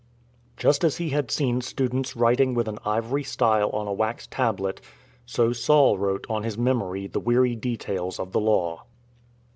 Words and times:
Just 0.57 0.83
as 0.83 0.97
he 0.97 1.09
had 1.09 1.29
seen 1.29 1.61
students 1.61 2.15
writing 2.15 2.55
with 2.55 2.67
an 2.67 2.79
ivory 2.83 3.21
style 3.23 3.69
on 3.69 3.85
a 3.87 3.93
wax 3.93 4.25
tablet, 4.25 4.81
so 5.27 5.53
Saul 5.53 5.95
wrote 5.99 6.25
on 6.27 6.41
his 6.41 6.57
memory 6.57 7.05
the 7.05 7.19
weary 7.19 7.55
details 7.55 8.17
of 8.19 8.31
the 8.31 8.41
Law. 8.41 8.85